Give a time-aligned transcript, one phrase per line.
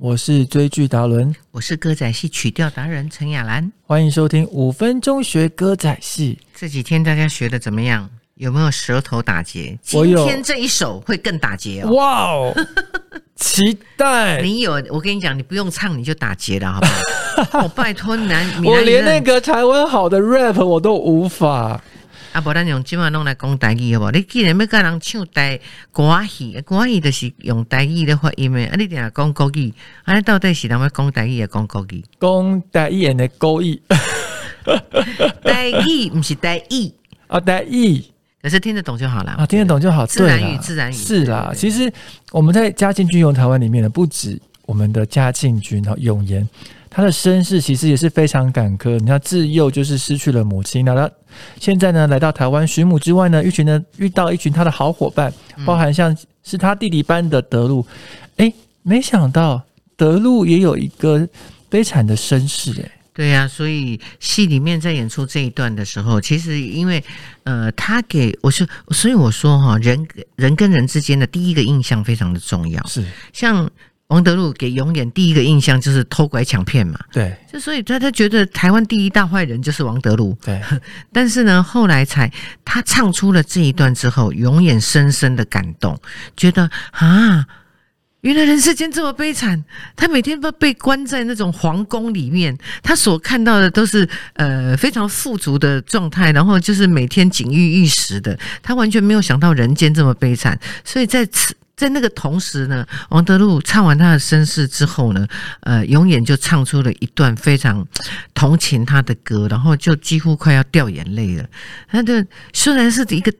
[0.00, 3.72] 我是追剧达伦，我是歌仔戏曲调达人陈雅兰。
[3.84, 6.38] 欢迎收听五分钟学歌仔戏。
[6.54, 8.08] 这几天大家学的怎么样？
[8.36, 9.76] 有没有舌头打结？
[9.94, 11.90] 我有今天这一首会更打结哦。
[11.94, 12.54] 哇哦，
[13.34, 14.40] 期待！
[14.40, 16.86] 你有，我跟你讲，你不用唱你就打结了，好不
[17.58, 17.64] 好？
[17.64, 21.82] 我 拜托南，闽南我连那人个台湾好的 rap 我都无法。
[22.32, 24.10] 啊，无咱用即晚弄来讲台语好无？
[24.12, 25.58] 你既然要跟人唱台
[25.90, 29.72] 歌戏，歌戏就是用台语的发音诶，啊，你定下讲国语，
[30.04, 32.04] 啊，你到底是人要讲台语，还讲国语？
[32.20, 33.80] 讲台语诶，国语
[35.42, 36.92] 台语不是台语，
[37.28, 38.02] 啊，台语
[38.42, 40.06] 可是听得懂就好了啊，听得懂就好。
[40.06, 41.52] 自然语自然语是啦。
[41.54, 41.90] 其实
[42.30, 46.48] 我们在嘉庆君用台湾里面呢，不止我们的嘉庆君哈永言，
[46.90, 48.98] 他的身世其实也是非常坎坷。
[48.98, 51.10] 你看自幼就是失去了母亲，那他
[51.60, 57.86] 现在呢来到台湾寻母之外呢，一群呢遇到一群他的好伙伴，嗯包含像是他弟弟般的德路，
[58.36, 58.52] 哎，
[58.82, 59.62] 没想到
[59.96, 61.28] 德路也有一个
[61.68, 67.02] 悲惨的身世，哎，对呀、所以戏里面在演出这一段的时候，其实因为
[67.42, 72.84] 呃，他给我说，所以我说哈，人人跟人之间的第一个印象非常的重要。
[72.86, 73.68] 是像
[74.08, 80.34] 王德禄给永远第一个印象就是偷拐抢骗嘛，对就所以他他觉得台湾第一大坏人就是王德禄。
[80.42, 80.58] 对，
[81.12, 82.32] 但是呢，后来才
[82.64, 86.00] 他唱出了这一段之后，永远深深的感动，
[86.34, 87.46] 觉得啊，
[88.22, 89.62] 原来人世间这么悲惨。
[89.94, 100.58] 他每天都被关在那种皇宫里面，他所看到的都是呃非常富足的状态，然后就是每天锦衣玉食的，他完全没有想到人间这么悲惨。
[100.82, 101.54] 所以在此。
[101.78, 105.26] 在那个同时呢，王德禄唱完他的身世之后呢，
[105.60, 107.86] 呃，永远就唱出了一段非常
[108.34, 111.48] 同情他的歌，然后就几乎快要掉眼泪了。
[111.88, 113.32] 他的虽然是一个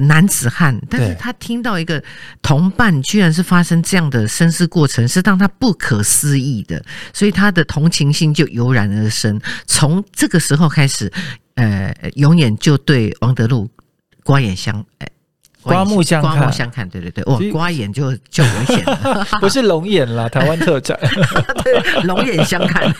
[0.00, 2.02] 男子汉，但是他听到一个
[2.40, 9.38] 同伴居然是发生这样的身世过程，是让他不可思议的，所以他的同情心就油然而生。
[9.66, 11.12] 从这个时候开始，
[11.56, 13.70] 呃，永远就对王德禄
[14.24, 15.06] 刮眼相，呃
[15.64, 20.98] 刮目相看刮目相看，对对对，哇刮眼就 就危险了， 不是龙眼啦，台湾特产。
[21.64, 22.92] 对，龙眼相看。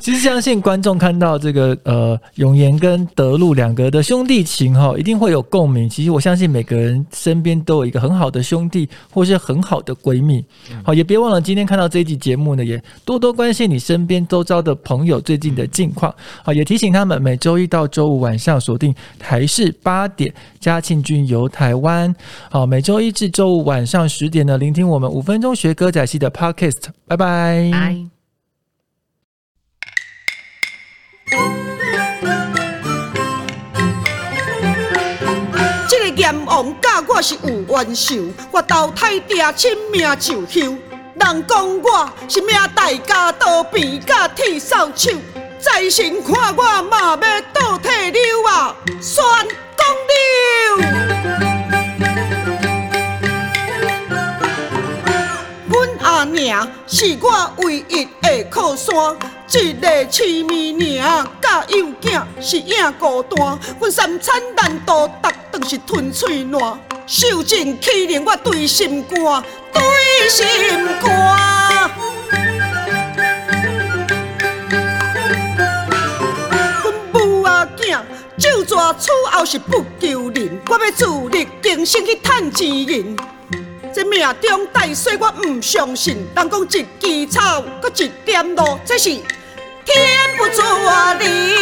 [0.00, 5.88] 其实相信观众看到这个呃永言跟德禄两个的兄弟情哈，一定会有共鸣。
[5.88, 10.44] 其实我相信每个人身边都有一个很好的兄弟，或是很好的闺蜜。
[10.82, 16.14] 好，也别忘了今天看到这一集节目呢，也多多关心你身边周遭的朋友最近的近况。
[16.42, 22.12] 好，也提醒他们每周一到周五晚上锁定台视八点嘉庆君游台湾。
[22.50, 26.82] 好，每周一至周五晚上十点呢，聆听我们五分钟学歌仔戏的 Podcast。
[27.06, 27.26] 拜拜。
[27.72, 28.04] 哎。
[35.88, 40.76] 这个阎王教我是有冤仇，我投胎爹亲命就休。
[41.14, 45.16] 人讲我是命大家刀边甲铁扫帚，
[45.60, 49.22] 在神看我嘛要倒退溜啊，宣
[56.86, 58.94] 是我唯一的靠山，
[59.52, 63.58] 一个饲米娘甲幼囝是影孤单。
[63.80, 70.46] 阮三餐难度，逐顿是吞嘴烂，受尽欺凌我对心肝，对心
[71.02, 71.10] 肝。
[76.82, 78.00] 阮母仔囝
[78.36, 83.16] 就蛇厝后是不求人，我要自力更生去趁钱银。
[83.94, 86.16] 这命中带水，我唔相信。
[86.34, 89.08] 人讲一枝草，搁一点露，这是
[89.84, 90.64] 天不作
[91.20, 91.53] 你。